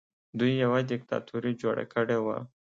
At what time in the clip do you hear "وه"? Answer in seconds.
2.25-2.37